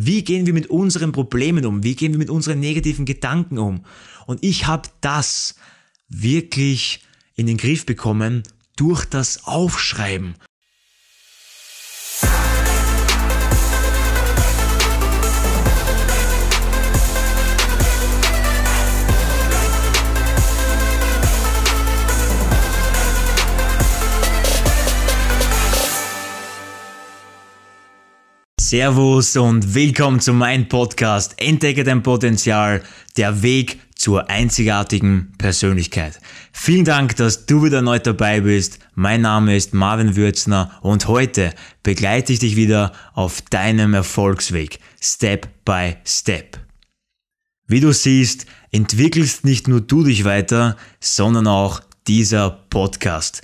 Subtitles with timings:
[0.00, 1.82] Wie gehen wir mit unseren Problemen um?
[1.82, 3.84] Wie gehen wir mit unseren negativen Gedanken um?
[4.26, 5.56] Und ich habe das
[6.08, 7.02] wirklich
[7.34, 8.44] in den Griff bekommen
[8.76, 10.36] durch das Aufschreiben.
[28.68, 32.82] Servus und willkommen zu meinem Podcast Entdecke dein Potenzial,
[33.16, 36.20] der Weg zur einzigartigen Persönlichkeit.
[36.52, 38.78] Vielen Dank, dass du wieder neu dabei bist.
[38.94, 45.48] Mein Name ist Marvin Würzner und heute begleite ich dich wieder auf deinem Erfolgsweg, Step
[45.64, 46.58] by Step.
[47.66, 53.40] Wie du siehst, entwickelst nicht nur du dich weiter, sondern auch dieser Podcast.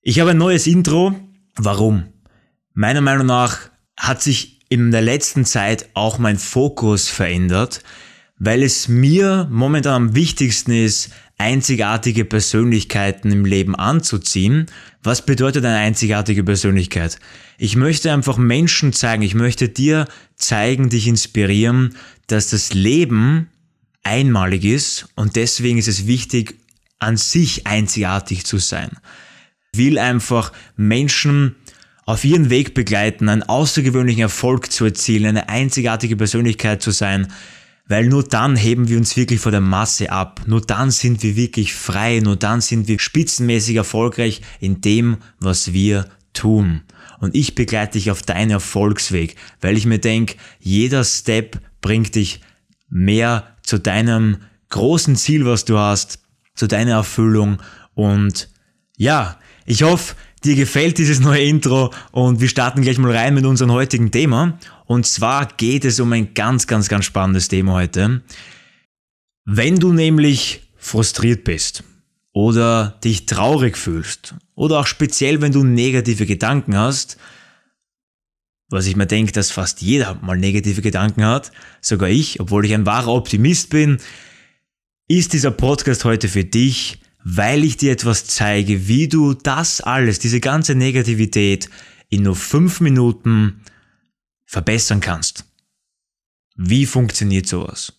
[0.00, 1.14] Ich habe ein neues Intro.
[1.56, 2.04] Warum?
[2.72, 3.69] Meiner Meinung nach
[4.00, 7.82] hat sich in der letzten Zeit auch mein Fokus verändert,
[8.38, 14.66] weil es mir momentan am wichtigsten ist, einzigartige Persönlichkeiten im Leben anzuziehen.
[15.02, 17.18] Was bedeutet eine einzigartige Persönlichkeit?
[17.58, 21.94] Ich möchte einfach Menschen zeigen, ich möchte dir zeigen, dich inspirieren,
[22.26, 23.48] dass das Leben
[24.02, 26.54] einmalig ist und deswegen ist es wichtig,
[27.00, 28.90] an sich einzigartig zu sein.
[29.72, 31.56] Ich will einfach Menschen
[32.10, 37.32] auf ihren Weg begleiten, einen außergewöhnlichen Erfolg zu erzielen, eine einzigartige Persönlichkeit zu sein,
[37.86, 40.42] weil nur dann heben wir uns wirklich vor der Masse ab.
[40.46, 45.72] Nur dann sind wir wirklich frei, nur dann sind wir spitzenmäßig erfolgreich in dem, was
[45.72, 46.82] wir tun.
[47.20, 52.40] Und ich begleite dich auf deinen Erfolgsweg, weil ich mir denke, jeder Step bringt dich
[52.88, 54.38] mehr zu deinem
[54.70, 56.20] großen Ziel, was du hast,
[56.54, 57.58] zu deiner Erfüllung.
[57.94, 58.48] Und
[58.96, 60.14] ja, ich hoffe,
[60.44, 64.58] dir gefällt dieses neue Intro und wir starten gleich mal rein mit unserem heutigen Thema.
[64.86, 68.22] Und zwar geht es um ein ganz, ganz, ganz spannendes Thema heute.
[69.44, 71.84] Wenn du nämlich frustriert bist
[72.32, 77.18] oder dich traurig fühlst oder auch speziell, wenn du negative Gedanken hast,
[78.70, 81.50] was ich mir denke, dass fast jeder mal negative Gedanken hat,
[81.80, 83.98] sogar ich, obwohl ich ein wahrer Optimist bin,
[85.08, 90.18] ist dieser Podcast heute für dich, weil ich dir etwas zeige, wie du das alles,
[90.18, 91.68] diese ganze Negativität
[92.08, 93.60] in nur fünf Minuten
[94.44, 95.44] verbessern kannst.
[96.56, 97.92] Wie funktioniert sowas?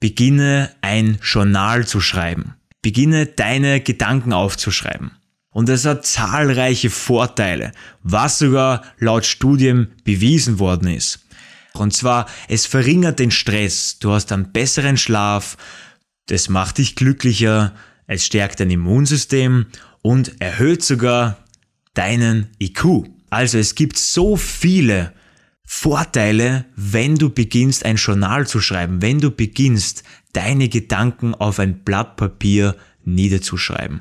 [0.00, 2.54] Beginne ein Journal zu schreiben.
[2.82, 5.10] Beginne deine Gedanken aufzuschreiben.
[5.50, 11.26] Und es hat zahlreiche Vorteile, was sogar laut Studien bewiesen worden ist.
[11.74, 15.56] Und zwar, es verringert den Stress, du hast einen besseren Schlaf,
[16.26, 17.74] das macht dich glücklicher,
[18.08, 19.66] es stärkt dein Immunsystem
[20.02, 21.36] und erhöht sogar
[21.94, 23.04] deinen IQ.
[23.30, 25.12] Also es gibt so viele
[25.64, 30.02] Vorteile, wenn du beginnst ein Journal zu schreiben, wenn du beginnst
[30.32, 32.74] deine Gedanken auf ein Blatt Papier
[33.04, 34.00] niederzuschreiben.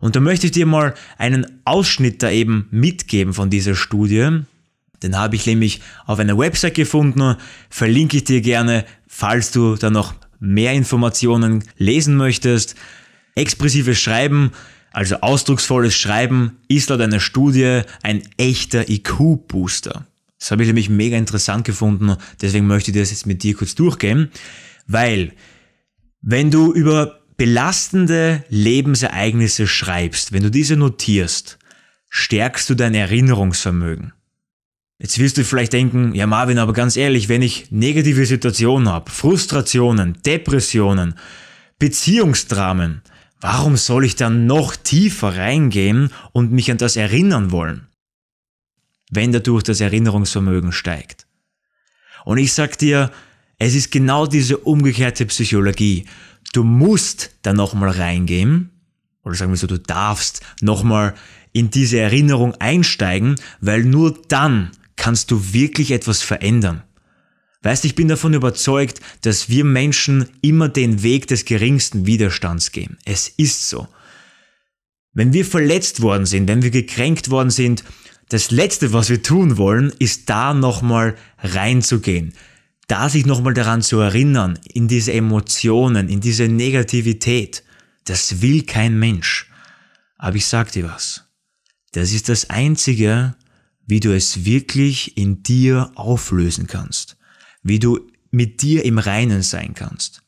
[0.00, 4.40] Und da möchte ich dir mal einen Ausschnitt da eben mitgeben von dieser Studie.
[5.02, 7.36] Den habe ich nämlich auf einer Website gefunden,
[7.70, 12.76] verlinke ich dir gerne, falls du da noch mehr Informationen lesen möchtest.
[13.36, 14.50] Expressives Schreiben,
[14.92, 20.06] also ausdrucksvolles Schreiben, ist laut einer Studie ein echter IQ-Booster.
[20.38, 23.74] Das habe ich nämlich mega interessant gefunden, deswegen möchte ich das jetzt mit dir kurz
[23.74, 24.30] durchgehen,
[24.86, 25.32] weil
[26.20, 31.58] wenn du über belastende Lebensereignisse schreibst, wenn du diese notierst,
[32.08, 34.12] stärkst du dein Erinnerungsvermögen.
[34.98, 39.10] Jetzt wirst du vielleicht denken, ja Marvin, aber ganz ehrlich, wenn ich negative Situationen habe,
[39.10, 41.16] Frustrationen, Depressionen,
[41.78, 43.02] Beziehungsdramen,
[43.40, 47.86] Warum soll ich dann noch tiefer reingehen und mich an das erinnern wollen,
[49.10, 51.26] wenn dadurch das Erinnerungsvermögen steigt?
[52.24, 53.12] Und ich sag dir,
[53.58, 56.06] es ist genau diese umgekehrte Psychologie.
[56.52, 58.70] Du musst da nochmal reingehen,
[59.22, 61.14] oder sagen wir so, du darfst nochmal
[61.52, 66.82] in diese Erinnerung einsteigen, weil nur dann kannst du wirklich etwas verändern.
[67.66, 72.96] Weißt, ich bin davon überzeugt, dass wir Menschen immer den Weg des geringsten Widerstands gehen.
[73.04, 73.88] Es ist so.
[75.14, 77.82] Wenn wir verletzt worden sind, wenn wir gekränkt worden sind,
[78.28, 82.34] das Letzte, was wir tun wollen, ist da nochmal reinzugehen.
[82.86, 87.64] Da sich nochmal daran zu erinnern, in diese Emotionen, in diese Negativität.
[88.04, 89.50] Das will kein Mensch.
[90.18, 91.24] Aber ich sag dir was.
[91.90, 93.34] Das ist das Einzige,
[93.88, 97.15] wie du es wirklich in dir auflösen kannst
[97.66, 100.22] wie du mit dir im Reinen sein kannst.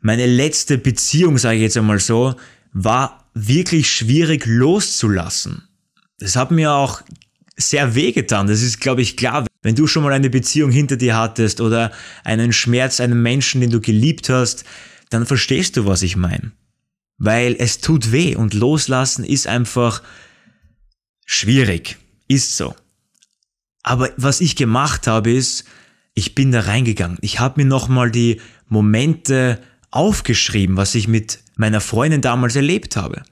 [0.00, 2.34] Meine letzte Beziehung, sage ich jetzt einmal so,
[2.72, 5.68] war wirklich schwierig loszulassen.
[6.18, 7.02] Es hat mir auch
[7.56, 8.46] sehr wehgetan.
[8.46, 9.46] Das ist, glaube ich, klar.
[9.62, 11.92] Wenn du schon mal eine Beziehung hinter dir hattest oder
[12.24, 14.64] einen Schmerz, einen Menschen, den du geliebt hast,
[15.10, 16.52] dann verstehst du, was ich meine.
[17.18, 20.02] Weil es tut weh und loslassen ist einfach
[21.26, 21.98] schwierig.
[22.28, 22.74] Ist so.
[23.82, 25.64] Aber was ich gemacht habe, ist,
[26.14, 27.18] ich bin da reingegangen.
[27.20, 29.60] Ich habe mir nochmal die Momente
[29.90, 33.22] aufgeschrieben, was ich mit meiner Freundin damals erlebt habe.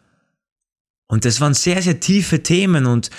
[1.08, 3.10] Und das waren sehr, sehr tiefe Themen und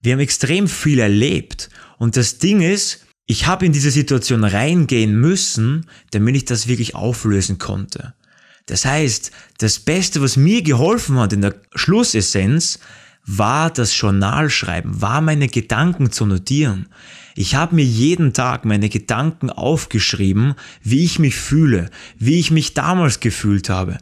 [0.00, 1.68] wir haben extrem viel erlebt.
[1.98, 6.94] Und das Ding ist, ich habe in diese Situation reingehen müssen, damit ich das wirklich
[6.94, 8.14] auflösen konnte.
[8.66, 12.78] Das heißt, das Beste, was mir geholfen hat in der Schlussessenz,
[13.26, 16.86] war das Journalschreiben, war meine Gedanken zu notieren.
[17.34, 22.72] Ich habe mir jeden Tag meine Gedanken aufgeschrieben, wie ich mich fühle, wie ich mich
[22.72, 23.98] damals gefühlt habe,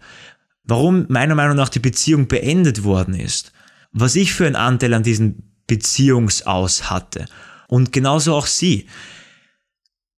[0.62, 3.52] warum meiner Meinung nach die Beziehung beendet worden ist,
[3.92, 5.36] was ich für einen Anteil an diesem
[5.66, 7.24] Beziehungsaus hatte
[7.66, 8.86] und genauso auch sie.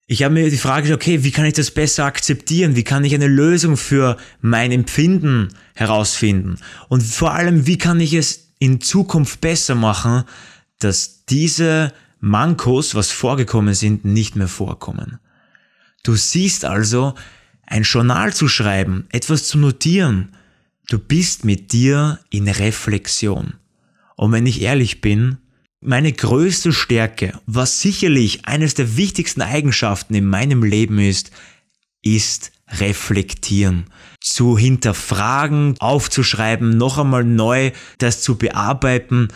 [0.07, 2.75] Ich habe mir die Frage gestellt, okay, wie kann ich das besser akzeptieren?
[2.75, 6.57] Wie kann ich eine Lösung für mein Empfinden herausfinden?
[6.89, 10.23] Und vor allem, wie kann ich es in Zukunft besser machen,
[10.79, 15.19] dass diese Mankos, was vorgekommen sind, nicht mehr vorkommen.
[16.03, 17.15] Du siehst also,
[17.67, 20.35] ein Journal zu schreiben, etwas zu notieren,
[20.87, 23.55] du bist mit dir in Reflexion.
[24.15, 25.37] Und wenn ich ehrlich bin,
[25.81, 31.31] meine größte Stärke, was sicherlich eines der wichtigsten Eigenschaften in meinem Leben ist,
[32.01, 33.85] ist reflektieren,
[34.19, 39.27] zu hinterfragen, aufzuschreiben, noch einmal neu das zu bearbeiten,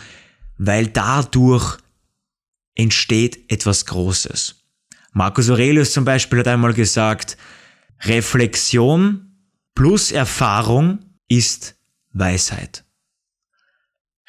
[0.58, 1.78] weil dadurch
[2.74, 4.56] entsteht etwas Großes.
[5.12, 7.36] Marcus Aurelius zum Beispiel hat einmal gesagt,
[8.02, 9.30] Reflexion
[9.74, 11.76] plus Erfahrung ist
[12.12, 12.84] Weisheit.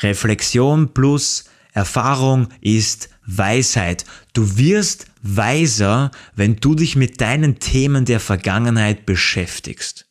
[0.01, 4.05] Reflexion plus Erfahrung ist Weisheit.
[4.33, 10.05] Du wirst weiser, wenn du dich mit deinen Themen der Vergangenheit beschäftigst.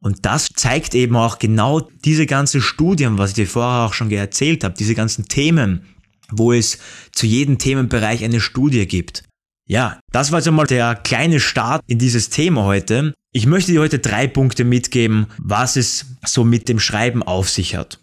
[0.00, 4.10] Und das zeigt eben auch genau diese ganzen Studien, was ich dir vorher auch schon
[4.10, 5.86] erzählt habe, diese ganzen Themen,
[6.30, 6.78] wo es
[7.12, 9.24] zu jedem Themenbereich eine Studie gibt.
[9.66, 13.14] Ja, das war jetzt einmal der kleine Start in dieses Thema heute.
[13.32, 17.74] Ich möchte dir heute drei Punkte mitgeben, was es so mit dem Schreiben auf sich
[17.74, 17.98] hat.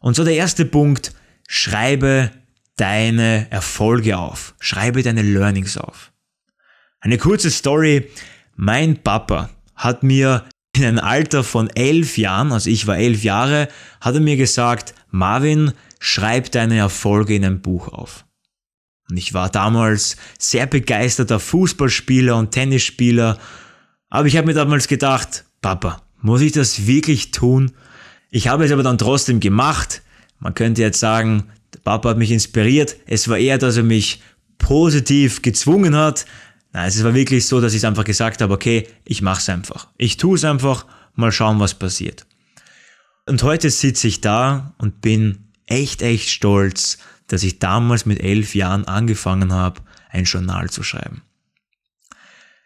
[0.00, 1.12] Und so der erste Punkt,
[1.46, 2.30] schreibe
[2.76, 4.54] deine Erfolge auf.
[4.60, 6.12] Schreibe deine Learnings auf.
[7.00, 8.10] Eine kurze Story.
[8.56, 10.44] Mein Papa hat mir
[10.76, 13.68] in einem Alter von elf Jahren, also ich war elf Jahre,
[14.00, 18.24] hat er mir gesagt, Marvin, schreib deine Erfolge in ein Buch auf.
[19.08, 23.38] Und ich war damals sehr begeisterter Fußballspieler und Tennisspieler,
[24.08, 27.72] aber ich habe mir damals gedacht, Papa, muss ich das wirklich tun?
[28.30, 30.02] Ich habe es aber dann trotzdem gemacht.
[30.38, 31.50] Man könnte jetzt sagen,
[31.84, 32.96] Papa hat mich inspiriert.
[33.06, 34.20] Es war eher, dass er mich
[34.58, 36.24] positiv gezwungen hat.
[36.72, 39.88] Nein, es war wirklich so, dass ich einfach gesagt habe, okay, ich mache es einfach.
[39.96, 42.26] Ich tue es einfach, mal schauen, was passiert.
[43.26, 48.54] Und heute sitze ich da und bin echt, echt stolz, dass ich damals mit elf
[48.54, 51.22] Jahren angefangen habe, ein Journal zu schreiben.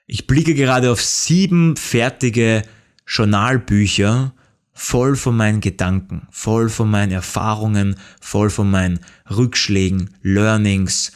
[0.07, 2.63] Ich blicke gerade auf sieben fertige
[3.07, 4.33] Journalbücher,
[4.79, 11.11] voll von meinen Gedanken, voll von meinen Erfahrungen, voll von meinen Rückschlägen, Learnings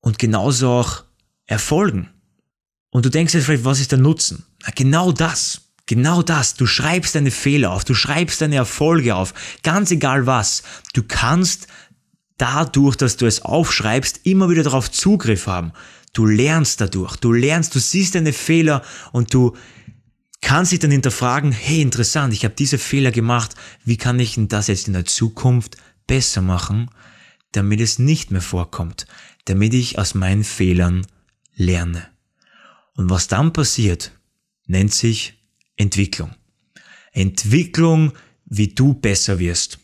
[0.00, 1.04] und genauso auch
[1.46, 2.10] Erfolgen.
[2.90, 4.44] Und du denkst jetzt vielleicht, was ist der Nutzen?
[4.64, 5.60] Na, genau das.
[5.86, 9.32] Genau das, du schreibst deine Fehler auf, du schreibst deine Erfolge auf,
[9.62, 10.62] ganz egal was.
[10.92, 11.66] Du kannst
[12.36, 15.72] dadurch, dass du es aufschreibst, immer wieder darauf Zugriff haben.
[16.12, 18.82] Du lernst dadurch, du lernst, du siehst deine Fehler
[19.12, 19.56] und du
[20.40, 23.54] kannst dich dann hinterfragen, hey interessant, ich habe diese Fehler gemacht,
[23.84, 25.76] wie kann ich denn das jetzt in der Zukunft
[26.06, 26.90] besser machen,
[27.52, 29.06] damit es nicht mehr vorkommt,
[29.46, 31.06] damit ich aus meinen Fehlern
[31.54, 32.06] lerne.
[32.94, 34.12] Und was dann passiert,
[34.66, 35.34] nennt sich
[35.76, 36.34] Entwicklung.
[37.12, 38.12] Entwicklung,
[38.44, 39.78] wie du besser wirst.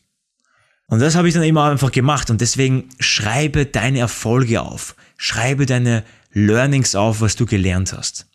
[0.87, 4.95] Und das habe ich dann immer einfach gemacht und deswegen schreibe deine Erfolge auf.
[5.17, 8.27] Schreibe deine Learnings auf, was du gelernt hast.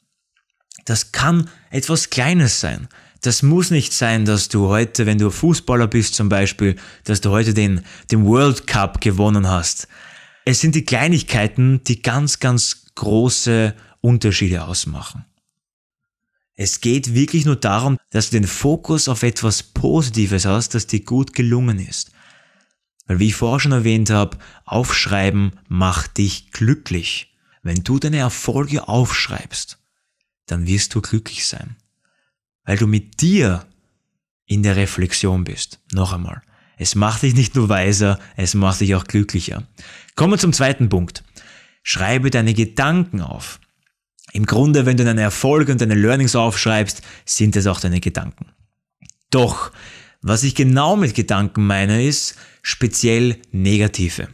[0.89, 2.88] Das kann etwas Kleines sein.
[3.22, 7.29] Das muss nicht sein, dass du heute, wenn du Fußballer bist zum Beispiel, dass du
[7.29, 9.88] heute den, den World Cup gewonnen hast.
[10.46, 15.25] Es sind die Kleinigkeiten, die ganz, ganz große Unterschiede ausmachen.
[16.55, 21.01] Es geht wirklich nur darum, dass du den Fokus auf etwas Positives hast, das dir
[21.01, 22.10] gut gelungen ist.
[23.05, 27.38] Weil wie ich vorher schon erwähnt habe, aufschreiben macht dich glücklich.
[27.62, 29.79] Wenn du deine Erfolge aufschreibst,
[30.51, 31.75] dann wirst du glücklich sein.
[32.63, 33.65] Weil du mit dir
[34.46, 35.79] in der Reflexion bist.
[35.91, 36.41] Noch einmal.
[36.77, 39.63] Es macht dich nicht nur weiser, es macht dich auch glücklicher.
[40.15, 41.24] Kommen wir zum zweiten Punkt.
[41.84, 43.60] Schreibe deine Gedanken auf.
[44.32, 48.51] Im Grunde, wenn du deine Erfolge und deine Learnings aufschreibst, sind es auch deine Gedanken.
[49.29, 49.72] Doch,
[50.22, 54.27] was ich genau mit Gedanken meine, ist speziell negative.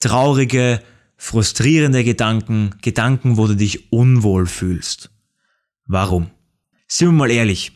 [0.00, 0.82] Traurige,
[1.16, 5.11] frustrierende Gedanken, Gedanken, wo du dich unwohl fühlst.
[5.86, 6.30] Warum?
[6.86, 7.72] Sind wir mal ehrlich.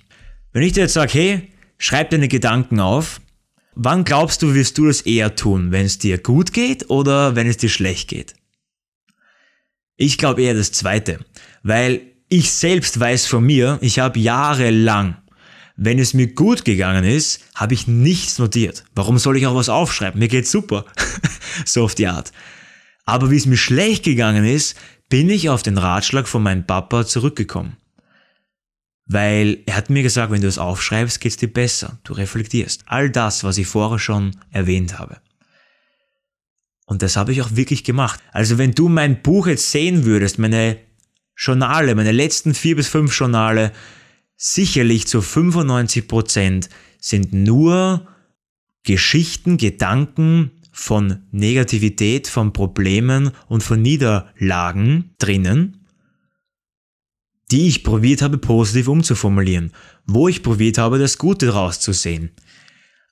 [0.52, 3.20] Wenn ich dir jetzt sage, hey, schreib deine Gedanken auf,
[3.74, 5.72] wann glaubst du, wirst du das eher tun?
[5.72, 8.34] Wenn es dir gut geht oder wenn es dir schlecht geht?
[9.96, 11.20] Ich glaube eher das Zweite,
[11.62, 15.16] weil ich selbst weiß von mir, ich habe jahrelang,
[15.76, 18.84] wenn es mir gut gegangen ist, habe ich nichts notiert.
[18.94, 20.18] Warum soll ich auch was aufschreiben?
[20.18, 20.86] Mir geht's super.
[21.64, 22.32] so auf die Art.
[23.04, 24.76] Aber wie es mir schlecht gegangen ist,
[25.08, 27.76] bin ich auf den Ratschlag von meinem Papa zurückgekommen.
[29.06, 31.98] Weil er hat mir gesagt, wenn du es aufschreibst, geht's dir besser.
[32.02, 32.82] Du reflektierst.
[32.86, 35.20] All das, was ich vorher schon erwähnt habe.
[36.86, 38.20] Und das habe ich auch wirklich gemacht.
[38.32, 40.78] Also wenn du mein Buch jetzt sehen würdest, meine
[41.36, 43.72] Journale, meine letzten vier bis fünf Journale,
[44.36, 48.06] sicherlich zu 95 Prozent sind nur
[48.84, 55.85] Geschichten, Gedanken von Negativität, von Problemen und von Niederlagen drinnen,
[57.50, 59.72] die ich probiert habe positiv umzuformulieren,
[60.06, 62.30] wo ich probiert habe, das Gute draus zu sehen.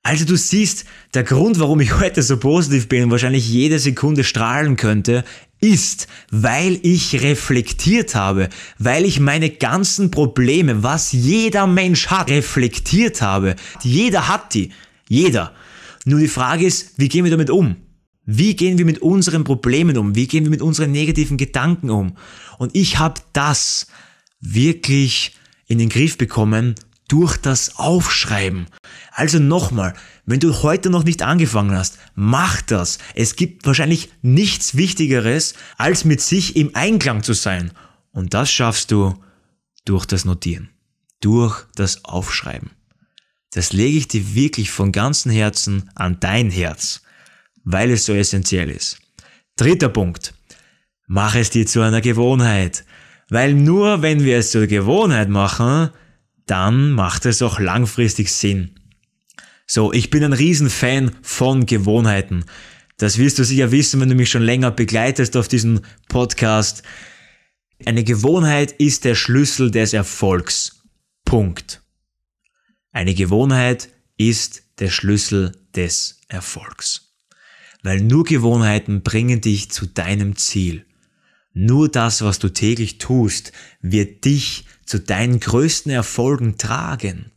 [0.03, 4.23] Also du siehst, der Grund, warum ich heute so positiv bin und wahrscheinlich jede Sekunde
[4.23, 5.25] strahlen könnte,
[5.61, 13.23] ist, weil ich reflektiert habe, weil ich meine ganzen Probleme, was jeder Mensch hat, reflektiert
[13.23, 13.57] habe.
[13.83, 14.73] Jeder hat die.
[15.09, 15.53] Jeder.
[16.05, 17.76] Nur die Frage ist, wie gehen wir damit um?
[18.26, 20.14] Wie gehen wir mit unseren Problemen um?
[20.14, 22.17] Wie gehen wir mit unseren negativen Gedanken um?
[22.59, 23.87] Und ich habe das
[24.41, 25.37] wirklich
[25.67, 26.75] in den Griff bekommen
[27.09, 28.67] durch das Aufschreiben.
[29.12, 29.95] Also nochmal,
[30.26, 32.99] wenn du heute noch nicht angefangen hast, mach das.
[33.14, 37.73] Es gibt wahrscheinlich nichts Wichtigeres, als mit sich im Einklang zu sein.
[38.11, 39.14] Und das schaffst du
[39.85, 40.71] durch das Notieren,
[41.21, 42.71] durch das Aufschreiben.
[43.53, 47.03] Das lege ich dir wirklich von ganzem Herzen an dein Herz,
[47.64, 48.99] weil es so essentiell ist.
[49.57, 50.35] Dritter Punkt.
[51.07, 52.85] Mach es dir zu einer Gewohnheit.
[53.28, 55.90] Weil nur wenn wir es zur Gewohnheit machen,
[56.47, 58.71] dann macht es auch langfristig Sinn.
[59.66, 62.45] So, ich bin ein Riesenfan von Gewohnheiten.
[62.99, 66.83] Das wirst du sicher wissen, wenn du mich schon länger begleitest auf diesem Podcast.
[67.85, 70.83] Eine Gewohnheit ist der Schlüssel des Erfolgs.
[71.25, 71.83] Punkt.
[72.93, 77.14] Eine Gewohnheit ist der Schlüssel des Erfolgs.
[77.83, 80.87] Weil nur Gewohnheiten bringen dich zu deinem Ziel.
[81.54, 87.30] Nur das, was du täglich tust, wird dich zu deinen größten Erfolgen tragen.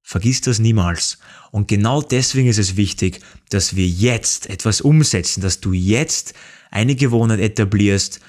[0.00, 1.18] Vergiss das niemals.
[1.50, 3.20] Und genau deswegen ist es wichtig,
[3.50, 6.34] dass wir jetzt etwas umsetzen, dass du jetzt
[6.70, 8.20] eine Gewohnheit etablierst,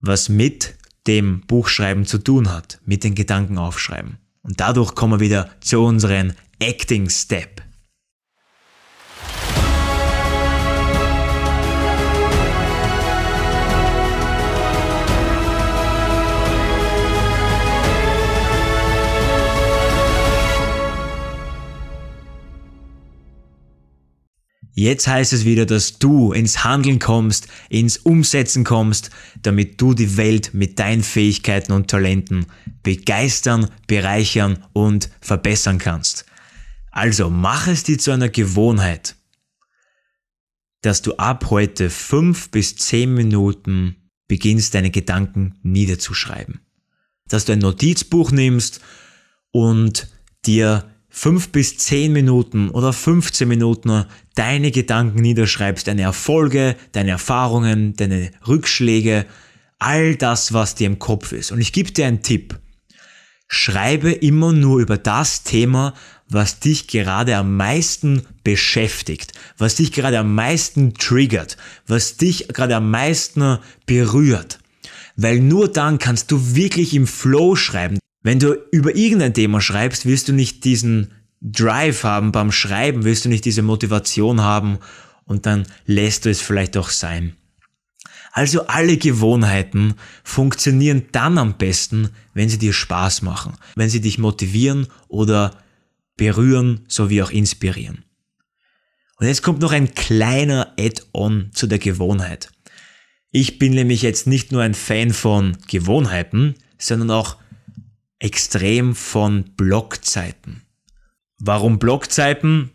[0.00, 0.74] was mit
[1.06, 4.18] dem Buchschreiben zu tun hat, mit den Gedanken aufschreiben.
[4.42, 7.62] Und dadurch kommen wir wieder zu unseren Acting Step.
[24.78, 29.08] Jetzt heißt es wieder, dass du ins Handeln kommst, ins Umsetzen kommst,
[29.40, 32.44] damit du die Welt mit deinen Fähigkeiten und Talenten
[32.82, 36.26] begeistern, bereichern und verbessern kannst.
[36.90, 39.16] Also mach es dir zu einer Gewohnheit,
[40.82, 46.60] dass du ab heute fünf bis zehn Minuten beginnst, deine Gedanken niederzuschreiben.
[47.26, 48.82] Dass du ein Notizbuch nimmst
[49.52, 50.08] und
[50.44, 54.04] dir fünf bis zehn Minuten oder 15 Minuten
[54.34, 59.24] deine Gedanken niederschreibst, deine Erfolge, deine Erfahrungen, deine Rückschläge,
[59.78, 61.52] all das, was dir im Kopf ist.
[61.52, 62.58] Und ich gebe dir einen Tipp.
[63.48, 65.94] Schreibe immer nur über das Thema,
[66.28, 71.56] was dich gerade am meisten beschäftigt, was dich gerade am meisten triggert,
[71.86, 74.58] was dich gerade am meisten berührt.
[75.16, 77.98] Weil nur dann kannst du wirklich im Flow schreiben.
[78.26, 83.24] Wenn du über irgendein Thema schreibst, wirst du nicht diesen Drive haben beim Schreiben, wirst
[83.24, 84.80] du nicht diese Motivation haben
[85.26, 87.36] und dann lässt du es vielleicht auch sein.
[88.32, 94.18] Also alle Gewohnheiten funktionieren dann am besten, wenn sie dir Spaß machen, wenn sie dich
[94.18, 95.56] motivieren oder
[96.16, 98.04] berühren sowie auch inspirieren.
[99.20, 102.50] Und jetzt kommt noch ein kleiner Add-on zu der Gewohnheit.
[103.30, 107.36] Ich bin nämlich jetzt nicht nur ein Fan von Gewohnheiten, sondern auch
[108.18, 110.62] extrem von Blockzeiten.
[111.38, 112.70] Warum Blockzeiten?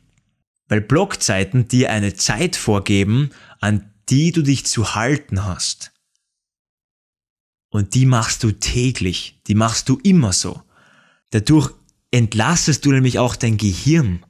[0.67, 5.91] Weil Blockzeiten dir eine Zeit vorgeben, an die du dich zu halten hast.
[7.69, 10.61] Und die machst du täglich, die machst du immer so.
[11.31, 11.71] Dadurch
[12.11, 14.23] entlastest du nämlich auch dein Gehirn.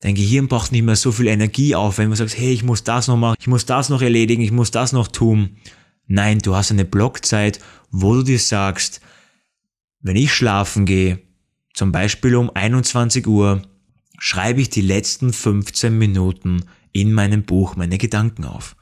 [0.00, 2.84] Dein Gehirn braucht nicht mehr so viel Energie auf, wenn du sagst, hey, ich muss
[2.84, 5.58] das noch machen, ich muss das noch erledigen, ich muss das noch tun.
[6.06, 7.60] Nein, du hast eine Blockzeit,
[7.90, 9.00] wo du dir sagst,
[10.00, 11.20] wenn ich schlafen gehe,
[11.74, 13.62] zum Beispiel um 21 Uhr,
[14.18, 18.76] schreibe ich die letzten 15 Minuten in meinem Buch meine Gedanken auf.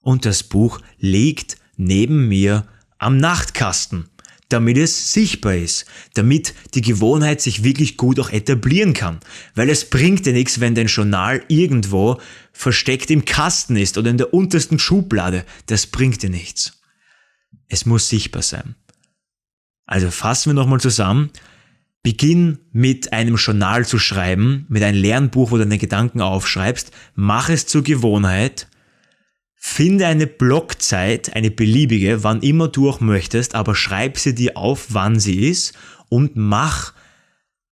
[0.00, 2.66] Und das Buch liegt neben mir
[2.98, 4.08] am Nachtkasten
[4.54, 9.18] damit es sichtbar ist, damit die Gewohnheit sich wirklich gut auch etablieren kann.
[9.54, 12.20] Weil es bringt dir nichts, wenn dein Journal irgendwo
[12.52, 15.44] versteckt im Kasten ist oder in der untersten Schublade.
[15.66, 16.80] Das bringt dir nichts.
[17.68, 18.76] Es muss sichtbar sein.
[19.86, 21.30] Also fassen wir nochmal zusammen.
[22.02, 26.90] Beginn mit einem Journal zu schreiben, mit einem Lernbuch, wo du deine Gedanken aufschreibst.
[27.14, 28.66] Mach es zur Gewohnheit
[29.66, 34.88] Finde eine Blockzeit, eine beliebige, wann immer du auch möchtest, aber schreib sie dir auf,
[34.90, 35.72] wann sie ist
[36.10, 36.92] und mach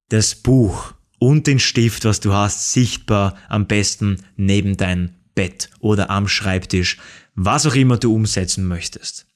[0.08, 6.08] das Buch und den Stift, was du hast, sichtbar am besten neben dein Bett oder
[6.08, 6.96] am Schreibtisch,
[7.34, 9.26] was auch immer du umsetzen möchtest.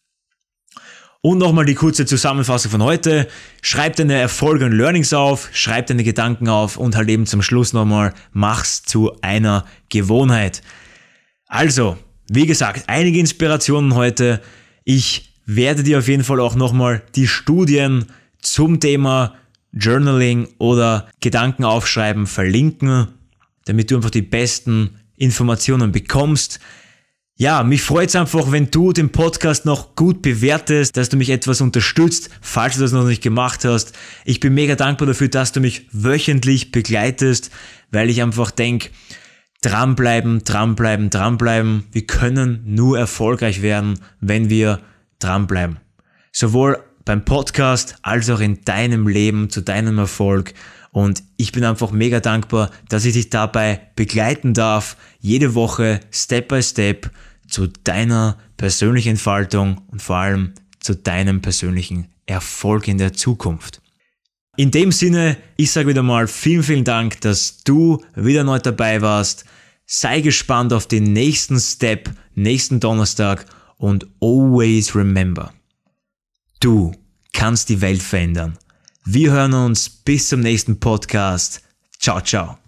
[1.23, 3.27] Und nochmal die kurze Zusammenfassung von heute.
[3.63, 7.73] Schreib deine Erfolge und Learnings auf, schreib deine Gedanken auf und halt eben zum Schluss
[7.73, 10.63] nochmal, mach's zu einer Gewohnheit.
[11.49, 11.97] Also,
[12.29, 14.41] wie gesagt, einige Inspirationen heute.
[14.85, 18.07] Ich werde dir auf jeden Fall auch nochmal die Studien
[18.41, 19.35] zum Thema
[19.73, 23.09] Journaling oder Gedanken aufschreiben verlinken,
[23.65, 26.61] damit du einfach die besten Informationen bekommst.
[27.39, 31.29] Ja, mich freut es einfach, wenn du den Podcast noch gut bewertest, dass du mich
[31.29, 33.93] etwas unterstützt, falls du das noch nicht gemacht hast.
[34.25, 37.51] Ich bin mega dankbar dafür, dass du mich wöchentlich begleitest,
[37.91, 38.89] weil ich einfach denke,
[39.61, 41.85] dranbleiben, dranbleiben, dranbleiben.
[41.93, 44.81] Wir können nur erfolgreich werden, wenn wir
[45.19, 45.77] dranbleiben.
[46.33, 50.53] Sowohl beim Podcast als auch in deinem Leben zu deinem Erfolg.
[50.91, 56.49] Und ich bin einfach mega dankbar, dass ich dich dabei begleiten darf, jede Woche, Step
[56.49, 57.11] by Step,
[57.49, 63.81] zu deiner persönlichen Entfaltung und vor allem zu deinem persönlichen Erfolg in der Zukunft.
[64.57, 69.03] In dem Sinne, ich sage wieder mal vielen, vielen Dank, dass du wieder neu dabei
[69.03, 69.45] warst.
[69.85, 73.45] Sei gespannt auf den nächsten Step, nächsten Donnerstag
[73.77, 75.53] und always remember,
[76.61, 76.93] du
[77.37, 78.59] kannst die Welt verändern.
[79.05, 81.63] Wir hören uns bis zum nächsten Podcast.
[82.01, 82.59] Ciao, ciao.